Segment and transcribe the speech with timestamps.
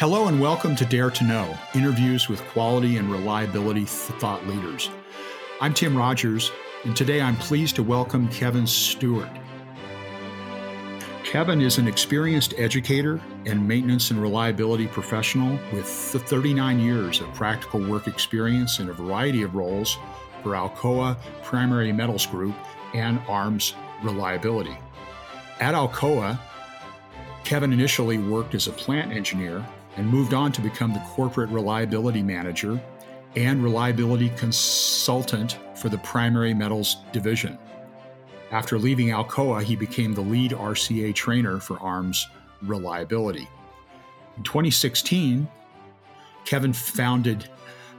[0.00, 4.88] Hello and welcome to Dare to Know interviews with quality and reliability thought leaders.
[5.60, 6.50] I'm Tim Rogers,
[6.84, 9.28] and today I'm pleased to welcome Kevin Stewart.
[11.22, 17.86] Kevin is an experienced educator and maintenance and reliability professional with 39 years of practical
[17.86, 19.98] work experience in a variety of roles
[20.42, 22.54] for Alcoa Primary Metals Group
[22.94, 24.78] and ARMS Reliability.
[25.60, 26.40] At Alcoa,
[27.44, 29.62] Kevin initially worked as a plant engineer
[30.00, 32.80] and moved on to become the corporate reliability manager
[33.36, 37.58] and reliability consultant for the primary metals division.
[38.50, 42.26] After leaving Alcoa, he became the lead RCA trainer for ARMS
[42.62, 43.46] reliability.
[44.38, 45.46] In 2016,
[46.46, 47.50] Kevin founded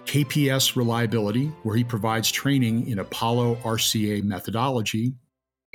[0.06, 5.14] KPS Reliability, where he provides training in Apollo RCA methodology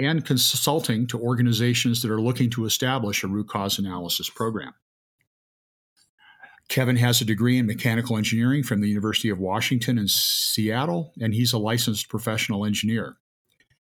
[0.01, 4.75] and consulting to organizations that are looking to establish a root cause analysis program.
[6.69, 11.33] Kevin has a degree in mechanical engineering from the University of Washington in Seattle, and
[11.33, 13.17] he's a licensed professional engineer.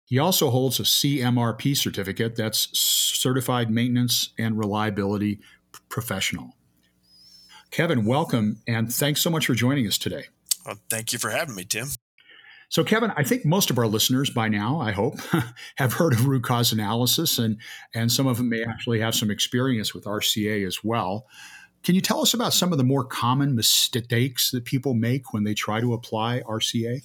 [0.06, 5.40] He also holds a CMRP certificate, that's Certified Maintenance and Reliability
[5.90, 6.52] Professional.
[7.72, 10.26] Kevin, welcome, and thanks so much for joining us today.
[10.66, 11.88] Well, thank you for having me, Tim.
[12.70, 15.16] So, Kevin, I think most of our listeners by now, I hope,
[15.78, 17.58] have heard of root cause analysis, and,
[17.94, 21.26] and some of them may actually have some experience with RCA as well.
[21.86, 25.44] Can you tell us about some of the more common mistakes that people make when
[25.44, 27.04] they try to apply RCA?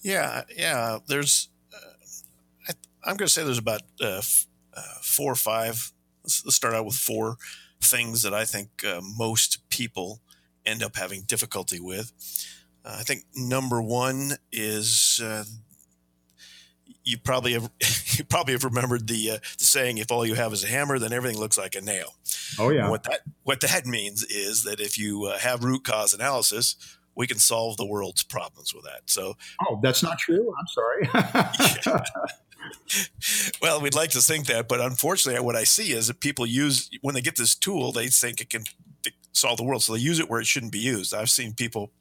[0.00, 1.00] Yeah, yeah.
[1.06, 2.72] There's, uh,
[3.04, 5.92] I, am going to say there's about uh, f- uh, four or five.
[6.24, 7.36] Let's, start out with four
[7.82, 10.22] things that I think uh, most people
[10.64, 12.12] end up having difficulty with.
[12.86, 15.44] Uh, I think number one is uh,
[17.04, 17.70] you probably have
[18.18, 20.98] you probably have remembered the, uh, the saying if all you have is a hammer
[20.98, 22.14] then everything looks like a nail.
[22.58, 22.88] Oh yeah.
[22.88, 26.76] What that what that means is that if you uh, have root cause analysis
[27.16, 29.02] we can solve the world's problems with that.
[29.06, 29.34] So
[29.68, 30.54] oh that's not true?
[30.58, 32.00] I'm sorry.
[33.62, 36.90] Well we'd like to think that but unfortunately what i see is that people use
[37.00, 38.64] when they get this tool they think it can
[39.32, 41.14] solve the world so they use it where it shouldn't be used.
[41.14, 41.92] I've seen people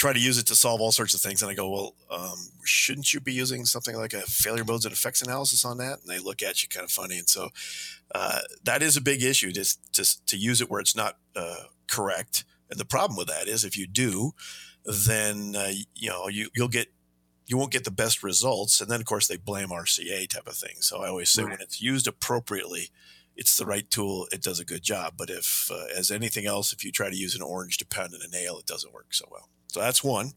[0.00, 1.42] try to use it to solve all sorts of things.
[1.42, 4.94] And I go, well, um, shouldn't you be using something like a failure modes and
[4.94, 6.00] effects analysis on that?
[6.00, 7.18] And they look at you kind of funny.
[7.18, 7.50] And so
[8.14, 11.64] uh, that is a big issue just to, to use it where it's not uh,
[11.86, 12.44] correct.
[12.70, 14.32] And the problem with that is if you do,
[14.86, 16.90] then uh, you know you you'll get
[17.46, 18.80] you won't get the best results.
[18.80, 20.76] And then of course they blame RCA type of thing.
[20.80, 21.50] So I always say right.
[21.50, 22.88] when it's used appropriately,
[23.36, 24.28] it's the right tool.
[24.32, 25.14] It does a good job.
[25.18, 28.14] But if, uh, as anything else, if you try to use an orange to pound
[28.14, 29.50] in a nail, it doesn't work so well.
[29.70, 30.32] So that's one.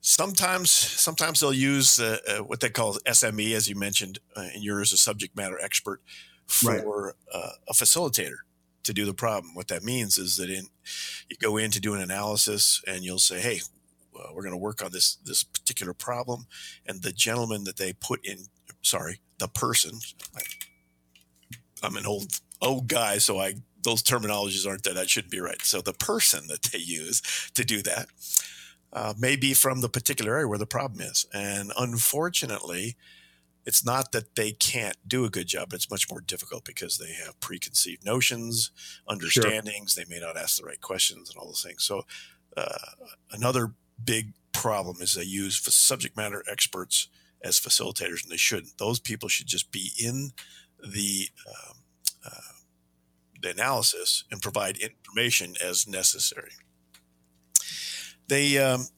[0.00, 4.62] Sometimes, sometimes they'll use uh, uh, what they call SME, as you mentioned, uh, and
[4.62, 6.00] you're as a subject matter expert
[6.46, 7.14] for right.
[7.34, 8.36] Uh, a facilitator
[8.84, 9.54] to do the problem.
[9.54, 10.68] What that means is that in
[11.28, 13.60] you go in to do an analysis, and you'll say, "Hey,
[14.32, 16.46] we're going to work on this this particular problem,"
[16.86, 18.46] and the gentleman that they put in,
[18.80, 19.98] sorry, the person.
[21.82, 24.94] I'm an old old guy, so I those terminologies aren't there.
[24.94, 25.62] that shouldn't be right.
[25.62, 27.22] So the person that they use
[27.54, 28.08] to do that
[28.92, 32.96] uh, may be from the particular area where the problem is, and unfortunately,
[33.66, 35.74] it's not that they can't do a good job.
[35.74, 38.70] It's much more difficult because they have preconceived notions,
[39.06, 39.92] understandings.
[39.92, 40.04] Sure.
[40.04, 41.84] They may not ask the right questions and all those things.
[41.84, 42.04] So
[42.56, 42.78] uh,
[43.30, 47.08] another big problem is they use subject matter experts
[47.42, 48.78] as facilitators, and they shouldn't.
[48.78, 50.30] Those people should just be in
[50.82, 51.76] the um,
[52.24, 52.52] uh,
[53.40, 56.52] the analysis and provide information as necessary.
[58.28, 58.88] They um,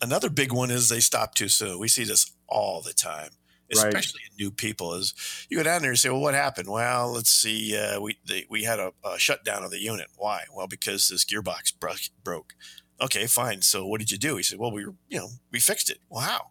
[0.00, 1.78] another big one is they stop too soon.
[1.78, 3.30] We see this all the time,
[3.70, 4.30] especially right.
[4.30, 4.94] in new people.
[4.94, 5.14] Is
[5.48, 7.76] you go down there and say, "Well, what happened?" Well, let's see.
[7.76, 10.08] Uh, we they, we had a, a, shutdown of the unit.
[10.16, 10.44] Why?
[10.54, 12.00] Well, because this gearbox broke.
[12.22, 12.54] broke.
[13.00, 13.62] Okay, fine.
[13.62, 14.36] So what did you do?
[14.36, 16.50] He said, "Well, we you know we fixed it." Well, how?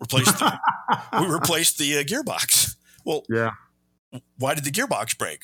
[0.00, 0.58] Replaced the,
[1.20, 2.74] we replaced the uh, gearbox.
[3.04, 3.52] Well, yeah.
[4.36, 5.42] Why did the gearbox break?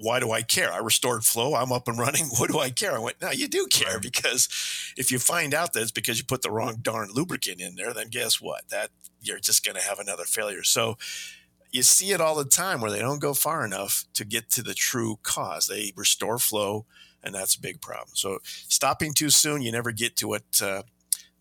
[0.00, 0.72] Why do I care?
[0.72, 1.54] I restored flow.
[1.54, 2.26] I'm up and running.
[2.38, 2.94] What do I care?
[2.94, 4.48] I went, no, you do care because
[4.96, 7.92] if you find out that it's because you put the wrong darn lubricant in there,
[7.92, 8.68] then guess what?
[8.70, 10.62] That you're just going to have another failure.
[10.62, 10.96] So
[11.70, 14.62] you see it all the time where they don't go far enough to get to
[14.62, 15.66] the true cause.
[15.66, 16.86] They restore flow,
[17.22, 18.12] and that's a big problem.
[18.14, 20.62] So stopping too soon, you never get to what.
[20.62, 20.82] Uh,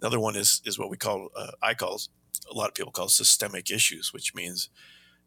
[0.02, 2.02] another one is is what we call uh, I call
[2.52, 4.70] a lot of people call systemic issues, which means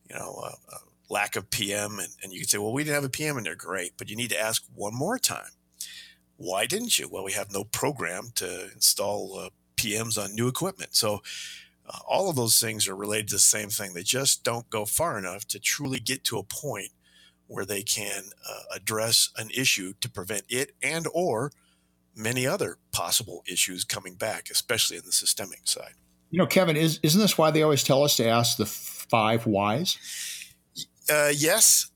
[0.08, 0.42] you know.
[0.44, 0.78] Uh, uh
[1.12, 1.98] lack of PM.
[1.98, 4.08] And, and you can say, well, we didn't have a PM and they're great, but
[4.08, 5.50] you need to ask one more time.
[6.36, 7.08] Why didn't you?
[7.08, 10.96] Well, we have no program to install uh, PMs on new equipment.
[10.96, 11.20] So
[11.86, 13.92] uh, all of those things are related to the same thing.
[13.92, 16.90] They just don't go far enough to truly get to a point
[17.46, 21.52] where they can uh, address an issue to prevent it and or
[22.16, 25.94] many other possible issues coming back, especially in the systemic side.
[26.30, 29.44] You know, Kevin, is, isn't this why they always tell us to ask the five
[29.44, 29.98] whys?
[31.12, 31.90] Uh, yes.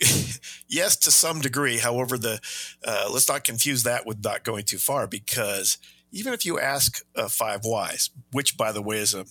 [0.68, 1.78] yes, to some degree.
[1.78, 2.40] However, the
[2.84, 5.78] uh, let's not confuse that with not going too far because
[6.10, 9.24] even if you ask uh, five whys, which by the way is a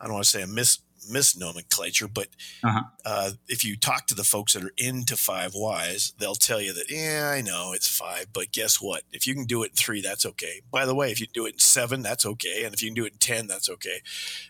[0.00, 0.78] I don't want to say a mis
[1.10, 2.28] misnomenclature, but
[2.62, 2.82] uh-huh.
[3.04, 6.72] uh, if you talk to the folks that are into five whys, they'll tell you
[6.72, 9.02] that, yeah, I know it's five, but guess what?
[9.10, 10.60] If you can do it in three, that's okay.
[10.70, 12.62] By the way, if you do it in seven, that's okay.
[12.64, 14.00] And if you can do it in 10, that's okay.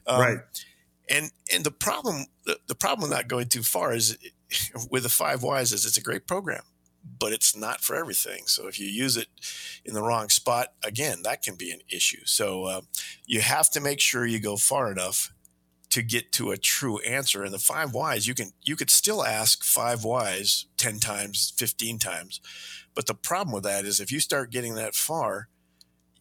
[0.07, 0.39] Um, right.
[1.09, 4.17] And, and the problem, the, the problem not going too far is
[4.91, 6.63] with the five whys is it's a great program,
[7.19, 8.45] but it's not for everything.
[8.47, 9.29] So if you use it
[9.85, 12.25] in the wrong spot, again, that can be an issue.
[12.25, 12.81] So uh,
[13.27, 15.33] you have to make sure you go far enough
[15.93, 17.45] to get to a true answer.
[17.45, 21.99] And the five whys, you can you could still ask five whys 10 times, 15
[21.99, 22.41] times.
[22.95, 25.49] But the problem with that is if you start getting that far,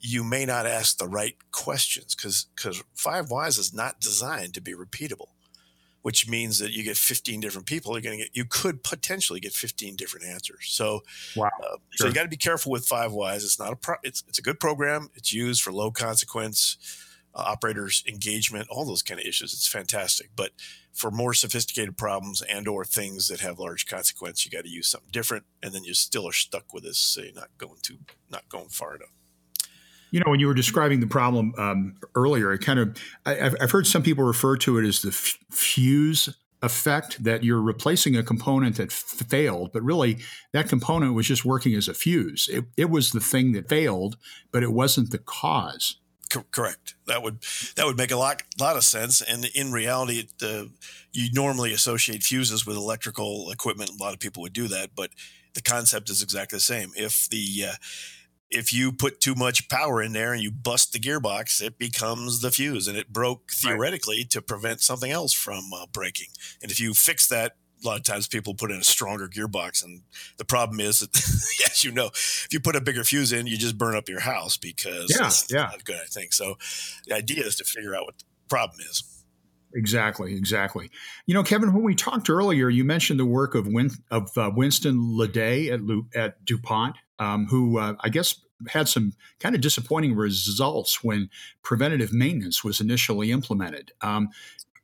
[0.01, 4.61] you may not ask the right questions because because five whys is not designed to
[4.61, 5.29] be repeatable,
[6.01, 7.93] which means that you get 15 different people.
[7.93, 10.67] You're going to get you could potentially get 15 different answers.
[10.69, 11.01] So
[11.35, 11.77] wow, uh, sure.
[11.93, 13.43] so you got to be careful with five whys.
[13.43, 15.09] It's not a pro, it's it's a good program.
[15.15, 16.77] It's used for low consequence
[17.33, 20.51] uh, operators engagement all those kind of issues it's fantastic but
[20.91, 24.89] for more sophisticated problems and or things that have large consequence you got to use
[24.89, 27.99] something different and then you still are stuck with this say not going too
[28.29, 29.13] not going far enough
[30.11, 33.71] you know, when you were describing the problem um, earlier, it kind of, I, have
[33.71, 36.29] heard some people refer to it as the f- fuse
[36.61, 40.19] effect that you're replacing a component that f- failed, but really
[40.53, 42.49] that component was just working as a fuse.
[42.51, 44.17] It, it was the thing that failed,
[44.51, 45.95] but it wasn't the cause.
[46.29, 46.95] Co- correct.
[47.07, 47.43] That would
[47.75, 49.21] that would make a lot lot of sense.
[49.21, 50.69] And in reality, it, uh,
[51.11, 53.89] you normally associate fuses with electrical equipment.
[53.89, 55.09] A lot of people would do that, but
[55.55, 56.91] the concept is exactly the same.
[56.95, 57.73] If the uh,
[58.51, 62.41] if you put too much power in there and you bust the gearbox, it becomes
[62.41, 64.29] the fuse, and it broke theoretically right.
[64.31, 66.27] to prevent something else from uh, breaking.
[66.61, 69.83] And if you fix that a lot of times people put in a stronger gearbox
[69.83, 70.03] and
[70.37, 71.15] the problem is that
[71.71, 74.19] as you know if you put a bigger fuse in you just burn up your
[74.19, 75.63] house because yeah, it's yeah.
[75.63, 76.57] not good i think so
[77.07, 79.03] the idea is to figure out what the problem is
[79.73, 80.89] Exactly, exactly.
[81.25, 84.51] You know, Kevin, when we talked earlier, you mentioned the work of Win- of uh,
[84.53, 88.35] Winston Ledet at Lu- at DuPont, um, who uh, I guess
[88.67, 91.29] had some kind of disappointing results when
[91.63, 93.91] preventative maintenance was initially implemented.
[94.01, 94.29] Um,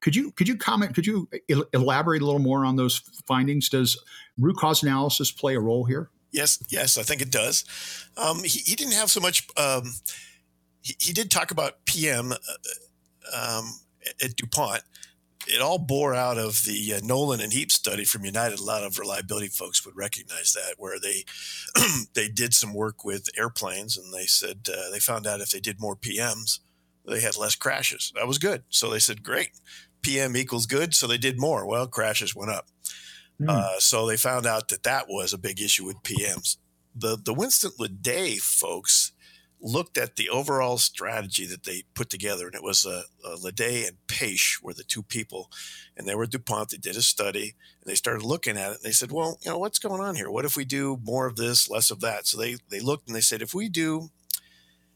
[0.01, 0.93] could you could you comment?
[0.93, 1.27] Could you
[1.73, 3.69] elaborate a little more on those findings?
[3.69, 3.99] Does
[4.37, 6.11] root cause analysis play a role here?
[6.31, 7.65] Yes, yes, I think it does.
[8.15, 9.47] Um, he, he, didn't have so much.
[9.57, 9.93] Um,
[10.81, 13.71] he, he, did talk about PM uh, um,
[14.23, 14.83] at DuPont.
[15.47, 18.59] It all bore out of the uh, Nolan and Heap study from United.
[18.59, 21.25] A lot of reliability folks would recognize that, where they
[22.13, 25.59] they did some work with airplanes, and they said uh, they found out if they
[25.59, 26.59] did more PMs,
[27.05, 28.11] they had less crashes.
[28.15, 28.63] That was good.
[28.69, 29.51] So they said, great,
[30.01, 30.93] PM equals good.
[30.93, 31.65] So they did more.
[31.65, 32.67] Well, crashes went up.
[33.41, 33.49] Mm.
[33.49, 36.57] Uh, so they found out that that was a big issue with PMs.
[36.95, 39.11] The the Winston Ledet folks
[39.59, 43.87] looked at the overall strategy that they put together, and it was uh, uh, Ledet
[43.87, 45.49] and Paish were the two people,
[45.95, 46.69] and they were DuPont.
[46.69, 49.51] They did a study, and they started looking at it, and they said, "Well, you
[49.51, 50.29] know, what's going on here?
[50.29, 53.15] What if we do more of this, less of that?" So they they looked and
[53.15, 54.09] they said, "If we do,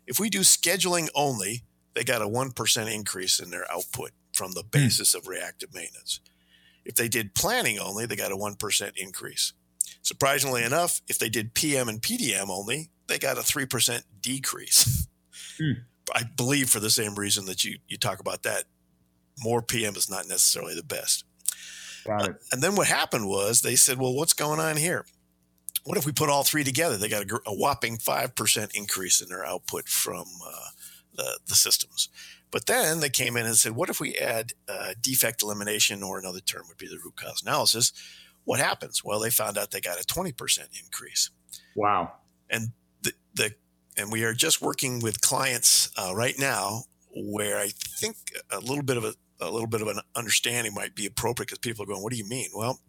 [0.06, 1.63] if we do scheduling only,
[1.94, 4.70] they got a one percent increase in their output from the hmm.
[4.72, 6.20] basis of reactive maintenance.
[6.86, 9.53] If they did planning only, they got a 1% increase.
[10.01, 15.08] Surprisingly enough, if they did PM and PDM only, they got a 3% decrease.
[15.60, 15.84] Mm.
[16.15, 18.63] I believe for the same reason that you, you talk about that,
[19.44, 21.25] more PM is not necessarily the best.
[22.06, 22.30] Got it.
[22.32, 25.06] Uh, and then what happened was they said, well, what's going on here?
[25.84, 26.96] What if we put all three together?
[26.96, 30.70] They got a, a whopping 5% increase in their output from uh,
[31.13, 32.08] the, the systems.
[32.50, 36.18] But then they came in and said, what if we add uh, defect elimination, or
[36.18, 37.91] another term would be the root cause analysis?
[38.44, 39.03] What happens?
[39.03, 41.30] Well, they found out they got a 20% increase.
[41.75, 42.13] Wow.
[42.50, 42.74] And
[43.34, 43.54] the,
[43.98, 46.84] and we are just working with clients uh, right now
[47.14, 48.16] where I think
[48.50, 51.60] a little bit of a, a little bit of an understanding might be appropriate because
[51.60, 52.50] people are going, what do you mean?
[52.54, 52.80] Well,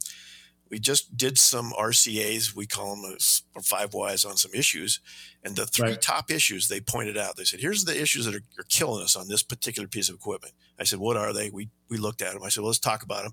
[0.72, 3.16] we just did some RCAs, we call them
[3.62, 5.00] five whys on some issues.
[5.44, 6.00] And the three right.
[6.00, 9.14] top issues they pointed out, they said, here's the issues that are, are, killing us
[9.14, 10.54] on this particular piece of equipment.
[10.78, 11.50] I said, what are they?
[11.50, 12.42] We, we looked at them.
[12.42, 13.32] I said, well, let's talk about them.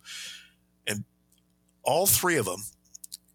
[0.86, 1.06] And
[1.82, 2.64] all three of them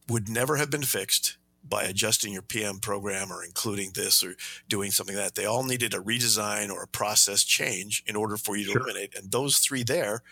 [0.08, 1.33] would never have been fixed
[1.66, 4.34] by adjusting your PM program or including this or
[4.68, 5.34] doing something like that.
[5.34, 8.82] They all needed a redesign or a process change in order for you to sure.
[8.82, 9.16] eliminate.
[9.16, 10.22] And those three there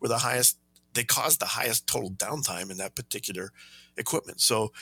[0.00, 0.58] were the highest
[0.94, 3.50] they caused the highest total downtime in that particular
[3.96, 4.40] equipment.
[4.40, 4.72] So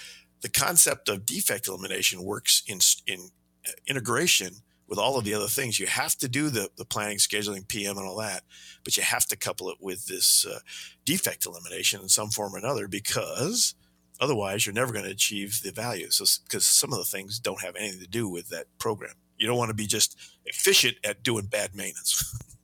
[0.41, 3.31] the concept of defect elimination works in, in
[3.67, 4.55] uh, integration
[4.89, 5.79] with all of the other things.
[5.79, 8.43] You have to do the, the planning, scheduling, PM, and all that,
[8.83, 10.59] but you have to couple it with this uh,
[11.05, 13.75] defect elimination in some form or another because
[14.21, 16.11] otherwise you're never going to achieve the value.
[16.11, 19.15] So, because some of the things don't have anything to do with that program.
[19.37, 22.37] You don't want to be just efficient at doing bad maintenance.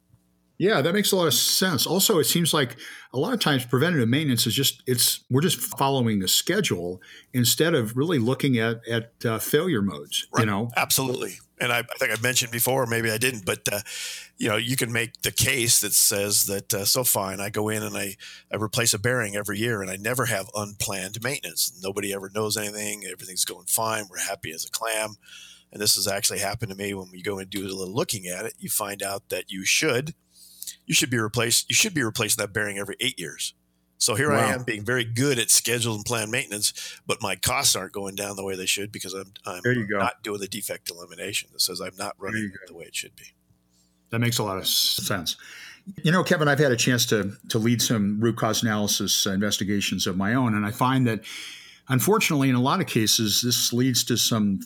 [0.59, 1.87] Yeah, that makes a lot of sense.
[1.87, 2.77] Also, it seems like
[3.13, 7.01] a lot of times preventative maintenance is just it's we're just following a schedule
[7.35, 10.27] instead of really looking at at uh, failure modes.
[10.33, 10.43] Right.
[10.43, 11.35] You know, absolutely.
[11.59, 13.81] And I, I, think I mentioned before, maybe I didn't, but uh,
[14.37, 17.41] you know, you can make the case that says that uh, so fine.
[17.41, 18.17] I go in and I
[18.53, 21.79] I replace a bearing every year, and I never have unplanned maintenance.
[21.83, 23.05] Nobody ever knows anything.
[23.11, 24.07] Everything's going fine.
[24.11, 25.17] We're happy as a clam.
[25.73, 28.27] And this has actually happened to me when we go and do a little looking
[28.27, 28.55] at it.
[28.59, 30.15] You find out that you should
[30.87, 31.69] you should be replaced.
[31.69, 33.55] You should be replacing that bearing every eight years.
[33.99, 34.39] So here wow.
[34.39, 38.15] I am being very good at scheduled and planned maintenance, but my costs aren't going
[38.15, 41.49] down the way they should because I'm, I'm not doing the defect elimination.
[41.53, 43.25] That says I'm not running the way it should be.
[44.11, 45.37] That makes a lot of sense.
[46.03, 50.07] You know, Kevin, I've had a chance to to lead some root cause analysis investigations
[50.07, 51.25] of my own, and I find that
[51.89, 54.61] unfortunately, in a lot of cases, this leads to some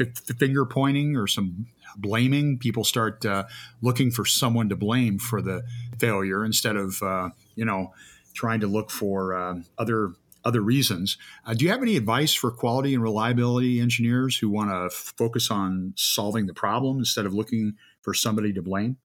[0.00, 0.08] f-
[0.38, 1.66] finger pointing or some
[1.96, 2.58] blaming.
[2.58, 3.44] People start uh,
[3.82, 5.62] looking for someone to blame for the
[5.98, 7.92] failure instead of uh, you know
[8.34, 10.12] trying to look for uh, other
[10.44, 11.16] other reasons.
[11.44, 15.12] Uh, do you have any advice for quality and reliability engineers who want to f-
[15.16, 18.96] focus on solving the problem instead of looking for somebody to blame?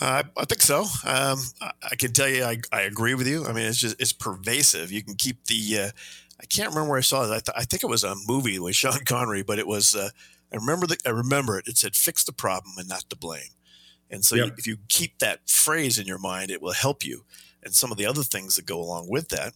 [0.00, 0.86] Uh, I think so.
[1.04, 3.44] Um, I can tell you, I, I, agree with you.
[3.44, 4.90] I mean, it's just it's pervasive.
[4.90, 5.78] You can keep the.
[5.78, 5.90] Uh,
[6.40, 7.26] I can't remember where I saw it.
[7.26, 10.08] I, th- I, think it was a movie with Sean Connery, but it was uh,
[10.52, 11.66] I remember the, I remember it.
[11.66, 13.50] It said fix the problem and not the blame.
[14.10, 14.46] And so yep.
[14.46, 17.24] you, if you keep that phrase in your mind, it will help you.
[17.62, 19.54] And some of the other things that go along with that,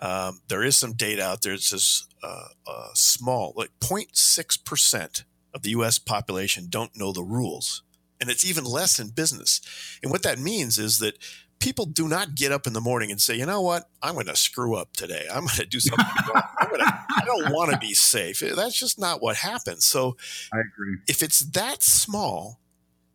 [0.00, 5.24] um, there is some data out there that says uh, uh, small, like 0.6%
[5.54, 7.82] of the US population don't know the rules.
[8.24, 9.60] And it's even less in business.
[10.02, 11.18] And what that means is that
[11.60, 14.24] people do not get up in the morning and say, you know what, I'm going
[14.28, 15.26] to screw up today.
[15.30, 16.42] I'm going to do something wrong.
[16.70, 18.40] Gonna, I don't want to be safe.
[18.40, 19.84] That's just not what happens.
[19.84, 20.16] So
[20.54, 20.96] I agree.
[21.06, 22.60] If it's that small,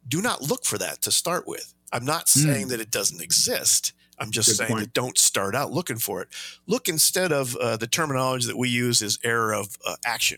[0.08, 1.74] do not look for that to start with.
[1.92, 2.70] I'm not saying mm.
[2.70, 3.94] that it doesn't exist.
[4.20, 4.84] I'm just Good saying point.
[4.84, 6.28] that don't start out looking for it.
[6.68, 10.38] Look instead of uh, the terminology that we use is error of uh, action.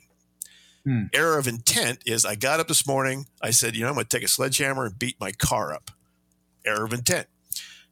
[0.85, 1.03] Hmm.
[1.13, 3.27] Error of intent is I got up this morning.
[3.41, 5.91] I said, you know, I'm going to take a sledgehammer and beat my car up.
[6.65, 7.27] Error of intent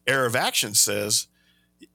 [0.09, 1.27] error of action says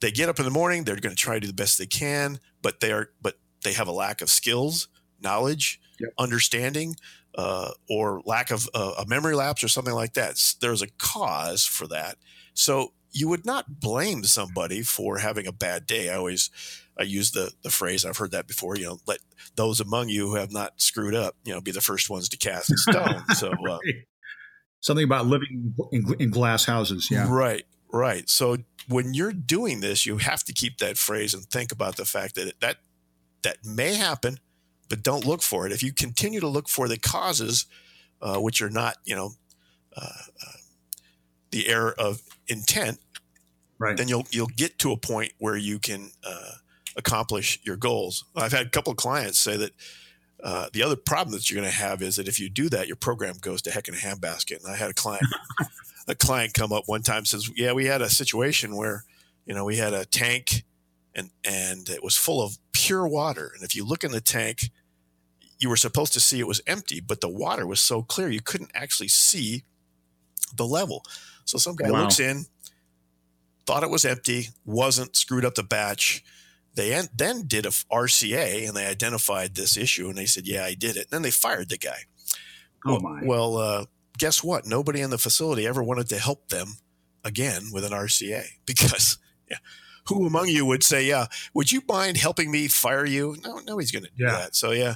[0.00, 1.86] they get up in the morning, they're going to try to do the best they
[1.86, 3.34] can, but they are, but
[3.64, 4.88] they have a lack of skills,
[5.20, 6.10] knowledge, yep.
[6.18, 6.96] understanding,
[7.34, 10.40] uh, or lack of uh, a memory lapse or something like that.
[10.60, 12.16] There's a cause for that.
[12.54, 16.10] So you would not blame somebody for having a bad day.
[16.10, 16.50] I always
[16.98, 18.76] I use the the phrase I've heard that before.
[18.76, 19.20] You know, let
[19.56, 22.36] those among you who have not screwed up, you know, be the first ones to
[22.36, 23.24] cast a stone.
[23.34, 23.78] So uh,
[24.80, 27.08] something about living in, in, glass houses.
[27.10, 27.64] Yeah, right.
[27.92, 28.28] Right.
[28.28, 32.04] So when you're doing this, you have to keep that phrase and think about the
[32.04, 32.78] fact that that
[33.42, 34.38] that may happen,
[34.88, 35.72] but don't look for it.
[35.72, 37.66] If you continue to look for the causes,
[38.20, 39.30] uh, which are not, you know,
[39.96, 40.58] uh, uh,
[41.54, 42.98] the error of intent,
[43.78, 43.96] right.
[43.96, 46.54] then you'll you'll get to a point where you can uh,
[46.96, 48.24] accomplish your goals.
[48.34, 49.70] I've had a couple of clients say that.
[50.42, 52.86] Uh, the other problem that you're going to have is that if you do that,
[52.86, 54.62] your program goes to heck in a handbasket.
[54.62, 55.24] And I had a client
[56.08, 59.04] a client come up one time says, "Yeah, we had a situation where,
[59.46, 60.64] you know, we had a tank,
[61.14, 63.52] and and it was full of pure water.
[63.54, 64.70] And if you look in the tank,
[65.58, 68.42] you were supposed to see it was empty, but the water was so clear you
[68.42, 69.62] couldn't actually see
[70.56, 71.04] the level.
[71.44, 72.02] So some guy wow.
[72.02, 72.46] looks in,
[73.66, 76.24] thought it was empty, wasn't, screwed up the batch."
[76.74, 80.74] They then did a RCA and they identified this issue and they said, "Yeah, I
[80.74, 82.04] did it." And then they fired the guy.
[82.86, 83.22] Oh my!
[83.24, 83.84] Well, uh,
[84.18, 84.66] guess what?
[84.66, 86.78] Nobody in the facility ever wanted to help them
[87.24, 89.18] again with an RCA because
[89.50, 89.58] yeah,
[90.08, 93.90] who among you would say, "Yeah, would you mind helping me fire you?" No, nobody's
[93.90, 94.32] going to do yeah.
[94.32, 94.56] that.
[94.56, 94.94] So yeah,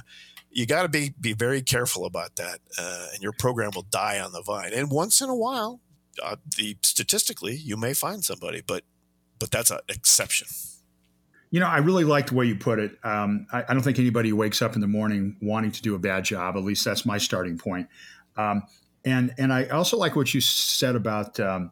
[0.51, 4.19] you got to be be very careful about that, uh, and your program will die
[4.19, 4.73] on the vine.
[4.73, 5.79] And once in a while,
[6.23, 8.83] uh, the statistically, you may find somebody, but
[9.39, 10.47] but that's an exception.
[11.51, 12.91] You know, I really like the way you put it.
[13.03, 15.99] Um, I, I, don't think anybody wakes up in the morning wanting to do a
[15.99, 16.55] bad job.
[16.55, 17.87] At least that's my starting point.
[18.37, 18.63] Um,
[19.03, 21.71] and and I also like what you said about um,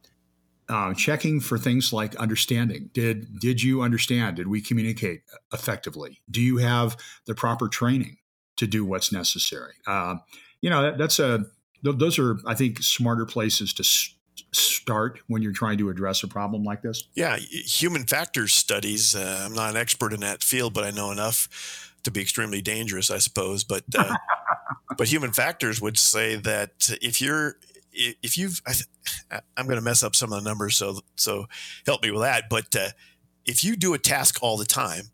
[0.70, 2.90] uh, checking for things like understanding.
[2.94, 4.38] Did did you understand?
[4.38, 5.22] Did we communicate
[5.54, 6.22] effectively?
[6.30, 8.18] Do you have the proper training
[8.58, 9.74] to do what's necessary?
[9.86, 10.16] Uh,
[10.62, 11.46] you know, that, that's a
[11.84, 13.84] those are I think smarter places to
[14.52, 17.08] start when you're trying to address a problem like this?
[17.16, 19.16] Yeah, human factors studies.
[19.16, 22.62] Uh, I'm not an expert in that field, but I know enough to be extremely
[22.62, 23.64] dangerous, I suppose.
[23.64, 24.16] But uh,
[24.98, 27.58] but human factors would say that if you're
[27.92, 28.62] if you've
[29.32, 31.48] I am going to mess up some of the numbers, so so
[31.86, 32.50] help me with that.
[32.50, 32.90] But uh,
[33.46, 35.12] if you do a task all the time,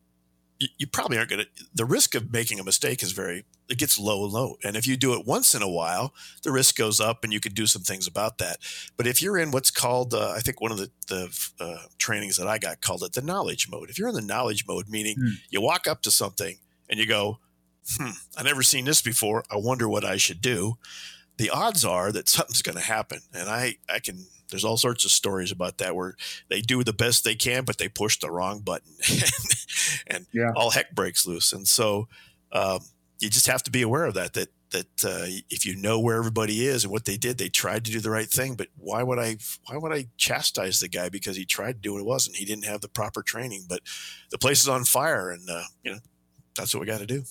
[0.59, 1.65] you, you probably aren't going to.
[1.73, 4.57] The risk of making a mistake is very it gets low and low.
[4.63, 7.39] And if you do it once in a while, the risk goes up, and you
[7.39, 8.57] could do some things about that.
[8.97, 12.37] But if you're in what's called, uh, I think one of the the uh, trainings
[12.37, 13.89] that I got called it the knowledge mode.
[13.89, 15.33] If you're in the knowledge mode, meaning mm.
[15.49, 16.57] you walk up to something
[16.89, 17.39] and you go,
[17.97, 19.43] "Hmm, I never seen this before.
[19.49, 20.77] I wonder what I should do."
[21.37, 25.03] The odds are that something's going to happen, and I I can there's all sorts
[25.03, 26.15] of stories about that where
[26.47, 28.93] they do the best they can, but they push the wrong button,
[30.07, 30.51] and yeah.
[30.55, 31.53] all heck breaks loose.
[31.53, 32.07] And so
[32.51, 32.81] um,
[33.19, 34.33] you just have to be aware of that.
[34.33, 37.85] That that uh, if you know where everybody is and what they did, they tried
[37.85, 38.55] to do the right thing.
[38.55, 39.37] But why would I?
[39.65, 42.35] Why would I chastise the guy because he tried to do what it wasn't?
[42.37, 43.65] He didn't have the proper training.
[43.69, 43.81] But
[44.31, 45.99] the place is on fire, and uh, you know
[46.57, 47.23] that's what we got to do.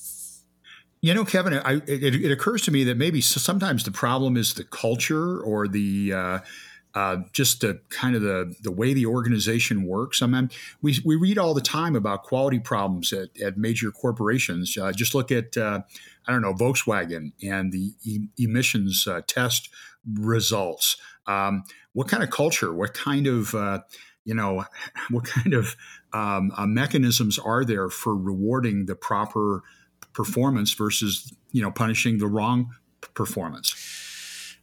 [1.04, 4.54] You know, Kevin, I, it, it, occurs to me that maybe sometimes the problem is
[4.54, 6.38] the culture or the uh,
[6.94, 10.20] uh, just the kind of the the way the organization works.
[10.20, 10.50] I mean,
[10.82, 14.76] we we read all the time about quality problems at, at major corporations.
[14.76, 15.80] Uh, just look at uh,
[16.26, 19.70] I don't know Volkswagen and the e- emissions uh, test
[20.14, 20.96] results.
[21.26, 22.74] Um, what kind of culture?
[22.74, 23.80] What kind of uh,
[24.24, 24.66] you know
[25.10, 25.76] what kind of
[26.12, 29.62] um, mechanisms are there for rewarding the proper
[30.12, 32.74] performance versus you know punishing the wrong
[33.14, 34.58] performance?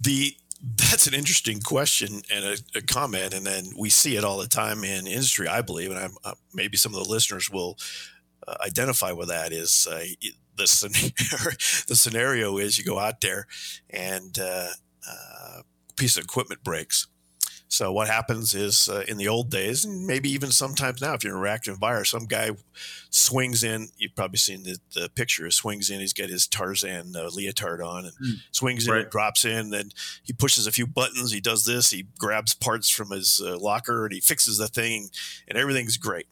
[0.00, 4.38] The that's an interesting question and a, a, comment, and then we see it all
[4.38, 7.76] the time in industry, I believe, and uh, maybe some of the listeners will
[8.46, 9.52] uh, identify with that.
[9.52, 10.04] Is uh,
[10.56, 11.10] the scenario,
[11.88, 13.46] the scenario is you go out there
[13.90, 14.68] and uh,
[15.08, 15.62] uh,
[15.96, 17.08] piece of equipment breaks,
[17.72, 21.24] so what happens is uh, in the old days, and maybe even sometimes now, if
[21.24, 22.50] you're in a reactive fire, some guy
[23.08, 23.88] swings in.
[23.96, 25.50] You've probably seen the, the picture.
[25.50, 26.00] Swings in.
[26.00, 29.02] He's got his Tarzan uh, leotard on, and mm, swings in, right.
[29.04, 29.70] and drops in.
[29.70, 29.90] Then
[30.22, 31.32] he pushes a few buttons.
[31.32, 31.90] He does this.
[31.90, 35.08] He grabs parts from his uh, locker and he fixes the thing,
[35.48, 36.26] and everything's great.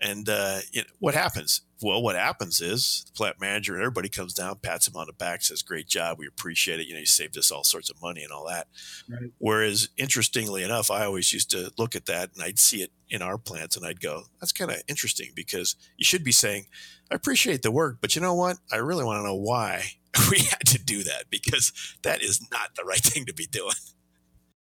[0.00, 1.62] And uh, know, what happens?
[1.82, 5.12] Well, what happens is the plant manager and everybody comes down, pats him on the
[5.12, 6.86] back, says, "Great job, we appreciate it.
[6.86, 8.68] You know, you saved us all sorts of money and all that."
[9.08, 9.30] Right.
[9.38, 13.22] Whereas, interestingly enough, I always used to look at that and I'd see it in
[13.22, 16.66] our plants and I'd go, "That's kind of interesting because you should be saying,
[17.10, 18.58] I appreciate the work, but you know what?
[18.72, 19.92] I really want to know why
[20.30, 23.72] we had to do that because that is not the right thing to be doing."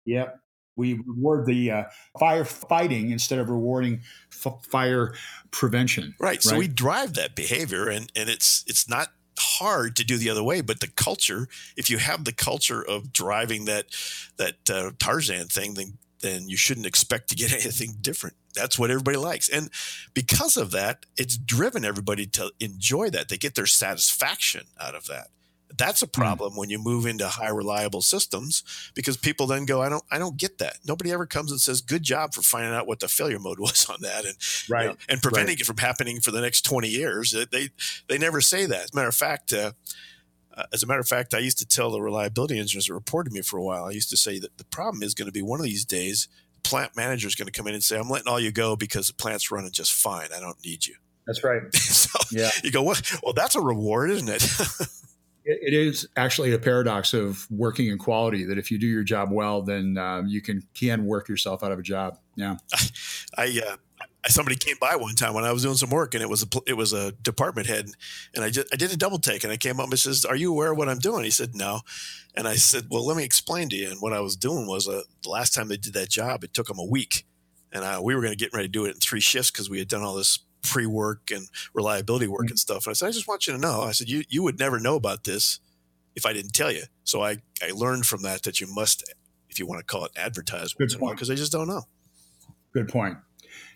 [0.05, 0.39] Yep.
[0.75, 1.83] We reward the uh,
[2.19, 5.13] firefighting instead of rewarding f- fire
[5.51, 6.15] prevention.
[6.19, 6.29] Right.
[6.29, 6.43] right.
[6.43, 10.43] So we drive that behavior, and and it's it's not hard to do the other
[10.43, 10.61] way.
[10.61, 13.85] But the culture, if you have the culture of driving that
[14.37, 18.35] that uh, Tarzan thing, then then you shouldn't expect to get anything different.
[18.55, 19.49] That's what everybody likes.
[19.49, 19.69] And
[20.13, 23.29] because of that, it's driven everybody to enjoy that.
[23.29, 25.27] They get their satisfaction out of that.
[25.77, 26.11] That's a hmm.
[26.11, 26.57] problem mm.
[26.57, 30.37] when you move into high reliable systems because people then go, I don't, I don't
[30.37, 30.77] get that.
[30.85, 33.89] Nobody ever comes and says, "Good job for finding out what the failure mode was
[33.89, 34.35] on that," and
[34.69, 35.61] right, you know, and preventing right.
[35.61, 37.35] it from happening for the next twenty years.
[37.51, 37.69] They
[38.07, 38.83] they never say that.
[38.83, 39.53] As a matter of fact.
[39.53, 39.71] Uh,
[40.57, 43.33] uh, as a matter of fact, I used to tell the reliability engineers that reported
[43.33, 43.83] me for a while.
[43.83, 46.29] I used to say that the problem is going to be one of these days,
[46.63, 49.07] plant manager is going to come in and say, "I'm letting all you go because
[49.07, 50.29] the plant's running just fine.
[50.33, 50.95] I don't need you."
[51.27, 51.61] That's right.
[51.75, 52.51] so yeah.
[52.63, 54.43] you go, well, well, that's a reward, isn't it?
[55.45, 59.31] it is actually a paradox of working in quality that if you do your job
[59.31, 62.17] well, then um, you can can work yourself out of a job.
[62.35, 62.57] Yeah,
[63.37, 63.75] I, uh,
[64.27, 66.47] somebody came by one time when I was doing some work, and it was a
[66.65, 67.87] it was a department head,
[68.33, 70.35] and I just I did a double take, and I came up and says, "Are
[70.35, 71.81] you aware of what I'm doing?" He said, "No,"
[72.35, 74.87] and I said, "Well, let me explain to you." And what I was doing was
[74.87, 77.25] uh, the last time they did that job, it took them a week,
[77.71, 79.69] and uh, we were going to get ready to do it in three shifts because
[79.69, 82.51] we had done all this pre work and reliability work mm-hmm.
[82.51, 82.85] and stuff.
[82.85, 83.81] And I said, I just want you to know.
[83.81, 85.59] I said, you you would never know about this
[86.15, 86.83] if I didn't tell you.
[87.03, 89.03] So I I learned from that that you must,
[89.49, 91.83] if you want to call it, advertise once because I just don't know.
[92.73, 93.17] Good point.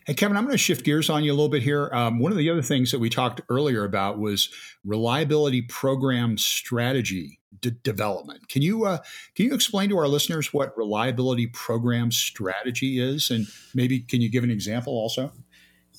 [0.05, 1.89] Hey, Kevin, I'm going to shift gears on you a little bit here.
[1.93, 4.49] Um, one of the other things that we talked earlier about was
[4.83, 8.47] reliability program strategy d- development.
[8.49, 8.99] Can you uh,
[9.35, 14.29] can you explain to our listeners what reliability program strategy is, and maybe can you
[14.29, 15.31] give an example also?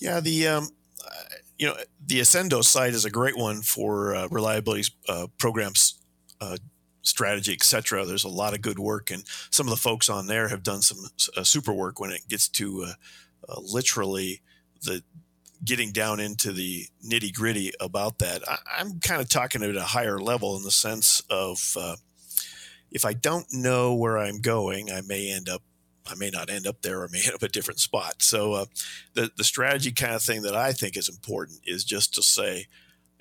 [0.00, 0.68] Yeah, the um,
[1.60, 6.00] you know, the Accendo site is a great one for uh, reliability uh, programs
[6.40, 6.56] uh,
[7.02, 8.06] strategy, etc.
[8.06, 10.80] There's a lot of good work, and some of the folks on there have done
[10.80, 10.98] some
[11.36, 12.92] uh, super work when it gets to uh,
[13.48, 14.40] uh, literally
[14.82, 15.02] the
[15.62, 18.42] getting down into the nitty gritty about that.
[18.48, 21.76] I, am kind of talking at a higher level in the sense of
[22.90, 25.62] if I don't know where I'm going, I may end up
[26.06, 28.22] I may not end up there or may end up a different spot.
[28.22, 28.64] So uh,
[29.14, 32.66] the the strategy kind of thing that I think is important is just to say,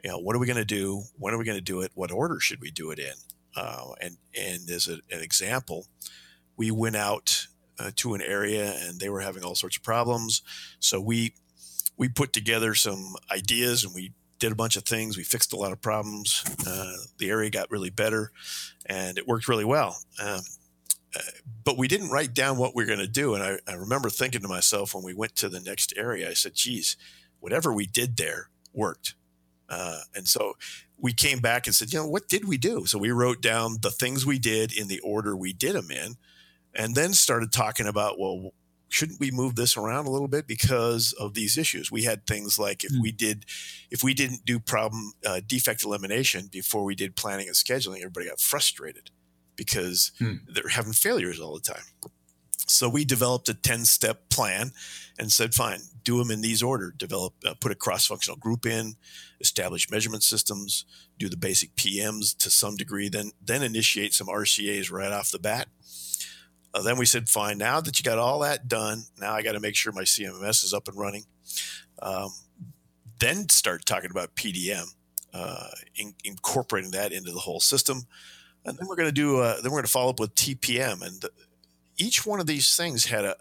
[0.04, 1.04] you know, what are we going to do?
[1.18, 1.92] When are we going to do it?
[1.96, 3.14] What order should we do it in?
[3.56, 5.88] Uh, and and as a, an example,
[6.56, 7.48] we went out
[7.80, 10.42] uh, to an area and they were having all sorts of problems.
[10.80, 11.34] So we
[11.98, 15.18] we put together some ideas and we did a bunch of things.
[15.18, 16.44] We fixed a lot of problems.
[16.66, 18.32] Uh, the area got really better,
[18.86, 19.98] and it worked really well.
[20.22, 20.40] Um,
[21.64, 23.34] but we didn't write down what we are going to do.
[23.34, 26.34] And I, I, remember thinking to myself when we went to the next area, I
[26.34, 26.98] said, geez,
[27.40, 29.16] whatever we did there worked.
[29.68, 30.54] Uh, and so
[30.98, 32.86] we came back and said, you know, what did we do?
[32.86, 36.16] So we wrote down the things we did in the order we did them in,
[36.74, 38.54] and then started talking about, well,
[38.90, 41.92] shouldn't we move this around a little bit because of these issues?
[41.92, 43.02] We had things like if mm.
[43.02, 43.46] we did,
[43.92, 48.28] if we didn't do problem uh, defect elimination before we did planning and scheduling, everybody
[48.28, 49.12] got frustrated
[49.60, 50.40] because mm.
[50.48, 51.84] they're having failures all the time.
[52.66, 54.72] So we developed a 10 step plan
[55.20, 56.94] and said, fine, do them in these order.
[56.96, 58.96] Develop, uh, put a cross functional group in,
[59.42, 60.86] establish measurement systems,
[61.18, 65.40] do the basic PMs to some degree, then, then initiate some RCAs right off the
[65.40, 65.68] bat.
[66.74, 69.54] Uh, then we said, fine, now that you got all that done, now I got
[69.54, 71.26] to make sure my CMMS is up and running.
[72.02, 72.32] Um,
[73.20, 74.86] then start talking about PDM,
[75.34, 78.04] uh, in, incorporating that into the whole system.
[78.66, 81.02] And then we're going to do, uh, then we're going to follow up with TPM.
[81.06, 81.26] And
[81.98, 83.36] each one of these things had a,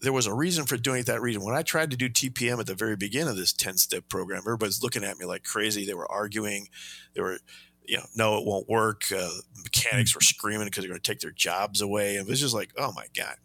[0.00, 1.42] there was a reason for doing it that reason.
[1.42, 4.40] When I tried to do TPM at the very beginning of this 10 step program,
[4.40, 5.84] everybody's looking at me like crazy.
[5.84, 6.68] They were arguing.
[7.14, 7.38] They were,
[7.84, 9.04] you know, no, it won't work.
[9.10, 9.30] Uh,
[9.62, 12.16] mechanics were screaming because they're going to take their jobs away.
[12.16, 13.36] And it was just like, oh my God.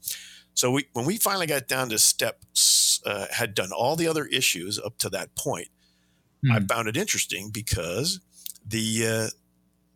[0.54, 4.26] So we, when we finally got down to steps, uh, had done all the other
[4.26, 5.69] issues up to that point,
[6.43, 6.52] hmm.
[6.52, 8.19] I found it interesting because
[8.65, 9.28] the, uh,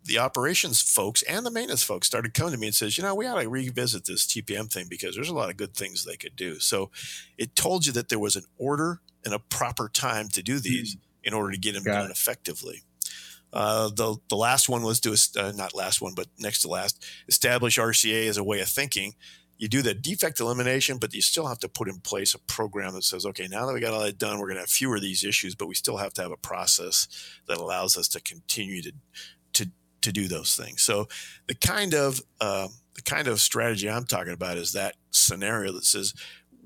[0.06, 3.16] the operations folks and the maintenance folks started coming to me and says, you know,
[3.16, 6.18] we ought to revisit this TPM thing because there's a lot of good things they
[6.18, 6.60] could do.
[6.60, 6.92] So
[7.38, 10.96] it told you that there was an order and a proper time to do these
[10.96, 11.28] mm-hmm.
[11.28, 12.12] in order to get them Got done it.
[12.12, 12.84] effectively.
[13.54, 17.06] Uh, the the last one was to uh, not last one, but next to last,
[17.28, 19.14] establish RCA as a way of thinking.
[19.60, 22.96] You do the defect elimination, but you still have to put in place a program
[22.96, 24.96] that says, okay, now that we got all that done, we're going to have fewer
[24.96, 27.08] of these issues, but we still have to have a process
[27.48, 28.92] that allows us to continue to
[30.04, 30.82] to do those things.
[30.82, 31.08] So
[31.48, 35.86] the kind of uh, the kind of strategy I'm talking about is that scenario that
[35.86, 36.14] says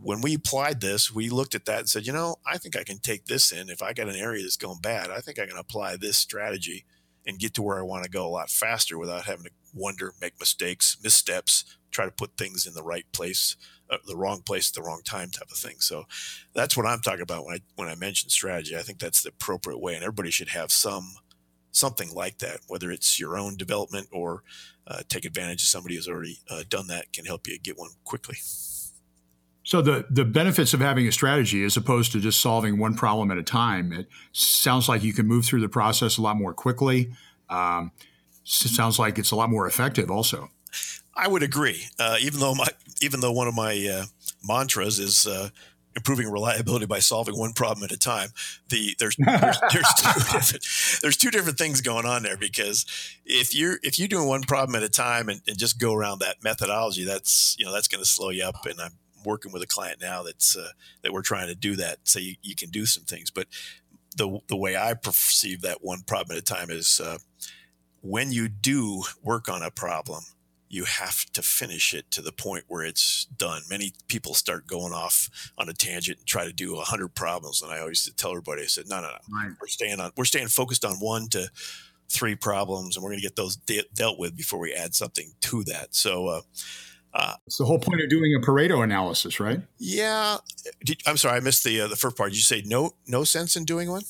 [0.01, 2.83] when we applied this, we looked at that and said, you know, I think I
[2.83, 3.69] can take this in.
[3.69, 6.85] If I got an area that's going bad, I think I can apply this strategy
[7.25, 10.13] and get to where I want to go a lot faster without having to wonder,
[10.21, 13.55] make mistakes, missteps, try to put things in the right place,
[13.89, 15.77] uh, the wrong place at the wrong time type of thing.
[15.79, 16.05] So
[16.53, 18.77] that's what I'm talking about when I when I mention strategy.
[18.77, 21.15] I think that's the appropriate way, and everybody should have some
[21.77, 24.43] something like that, whether it's your own development or
[24.87, 27.91] uh, take advantage of somebody who's already uh, done that can help you get one
[28.03, 28.37] quickly.
[29.63, 33.31] So the the benefits of having a strategy as opposed to just solving one problem
[33.31, 36.53] at a time, it sounds like you can move through the process a lot more
[36.53, 37.11] quickly.
[37.49, 37.91] Um,
[38.45, 40.49] sounds like it's a lot more effective, also.
[41.13, 41.87] I would agree.
[41.99, 42.67] Uh, even though my
[43.01, 44.05] even though one of my uh,
[44.47, 45.49] mantras is uh,
[45.97, 48.29] improving reliability by solving one problem at a time.
[48.69, 50.67] The there's there's, there's, two different,
[51.01, 52.85] there's two different things going on there because
[53.25, 56.19] if you're if you're doing one problem at a time and, and just go around
[56.19, 58.65] that methodology, that's you know that's going to slow you up.
[58.65, 58.93] And I'm
[59.25, 60.69] working with a client now that's uh,
[61.01, 63.31] that we're trying to do that so you, you can do some things.
[63.31, 63.47] But
[64.15, 67.17] the the way I perceive that one problem at a time is uh,
[68.01, 70.23] when you do work on a problem
[70.69, 73.61] you have to finish it to the point where it's done.
[73.69, 77.61] Many people start going off on a tangent and try to do a hundred problems,
[77.61, 79.51] and I always tell everybody, I said, no, no, no, right.
[79.59, 81.49] we're staying on, we're staying focused on one to
[82.09, 85.31] three problems, and we're going to get those de- dealt with before we add something
[85.41, 85.95] to that.
[85.95, 86.27] So.
[86.27, 86.41] Uh,
[87.13, 89.59] uh, it's the whole point of doing a Pareto analysis, right?
[89.79, 90.37] Yeah.
[90.83, 92.29] Did, I'm sorry, I missed the uh, the first part.
[92.29, 94.03] Did you say no no sense in doing one?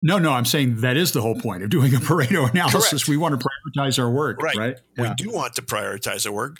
[0.00, 2.90] No, no, I'm saying that is the whole point of doing a Pareto analysis.
[2.90, 3.08] Correct.
[3.08, 4.56] We want to prioritize our work, right?
[4.56, 4.76] right?
[4.96, 5.08] Yeah.
[5.08, 6.58] We do want to prioritize our work,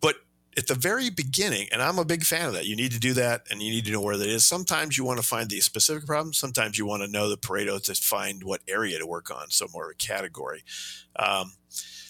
[0.00, 0.16] but
[0.56, 2.66] at the very beginning, and I'm a big fan of that.
[2.66, 4.44] You need to do that, and you need to know where that is.
[4.44, 6.32] Sometimes you want to find the specific problem.
[6.32, 9.66] Sometimes you want to know the Pareto to find what area to work on, so
[9.72, 10.62] more a category.
[11.16, 11.52] Um,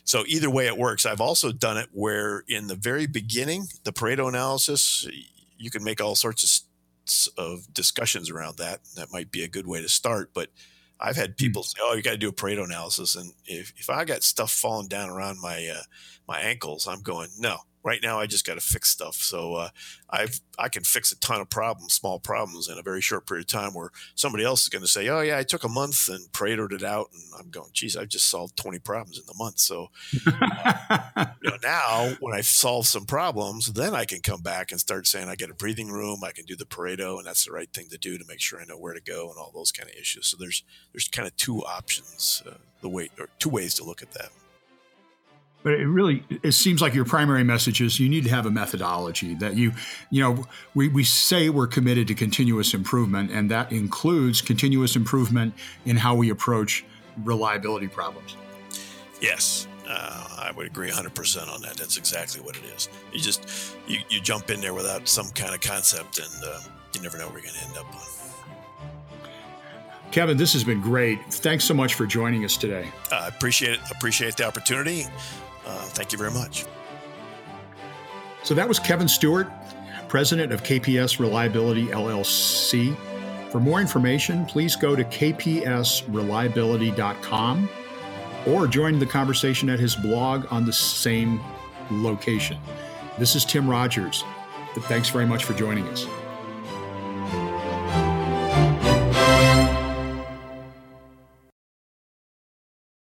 [0.04, 1.06] so either way, it works.
[1.06, 5.08] I've also done it where in the very beginning, the Pareto analysis,
[5.56, 6.63] you can make all sorts of
[7.36, 8.80] of discussions around that.
[8.96, 10.32] That might be a good way to start.
[10.34, 10.50] But
[11.00, 11.66] I've had people mm.
[11.66, 14.52] say, "Oh, you got to do a Pareto analysis," and if, if I got stuff
[14.52, 15.82] falling down around my uh,
[16.26, 19.16] my ankles, I'm going, "No, right now I just got to fix stuff.
[19.16, 19.68] So uh,
[20.10, 20.26] I
[20.58, 23.48] I can fix a ton of problems, small problems, in a very short period of
[23.48, 23.74] time.
[23.74, 26.72] Where somebody else is going to say, "Oh yeah, I took a month and pratered
[26.72, 29.88] it out," and I'm going, "Geez, I've just solved 20 problems in the month." So
[30.26, 34.80] uh, you know, now when I solve some problems, then I can come back and
[34.80, 36.24] start saying, "I get a breathing room.
[36.24, 38.60] I can do the Pareto, and that's the right thing to do to make sure
[38.60, 41.28] I know where to go and all those kind of issues." So there's there's kind
[41.28, 44.30] of two options, uh, the way or two ways to look at that
[45.64, 48.50] but it really it seems like your primary message is you need to have a
[48.50, 49.72] methodology that you
[50.10, 50.46] you know
[50.76, 55.52] we, we say we're committed to continuous improvement and that includes continuous improvement
[55.84, 56.84] in how we approach
[57.24, 58.36] reliability problems
[59.20, 61.76] yes uh, I would agree 100% on that.
[61.76, 62.88] That's exactly what it is.
[63.12, 66.60] You just you, you jump in there without some kind of concept, and uh,
[66.94, 68.00] you never know where you're going to end up on.
[70.10, 71.22] Kevin, this has been great.
[71.34, 72.88] Thanks so much for joining us today.
[73.10, 73.80] I uh, appreciate it.
[73.90, 75.06] Appreciate the opportunity.
[75.66, 76.64] Uh, thank you very much.
[78.42, 79.50] So that was Kevin Stewart,
[80.08, 82.94] president of KPS Reliability LLC.
[83.50, 87.68] For more information, please go to kpsreliability.com
[88.46, 91.40] or join the conversation at his blog on the same
[91.90, 92.58] location.
[93.18, 94.24] This is Tim Rogers.
[94.82, 96.04] Thanks very much for joining us.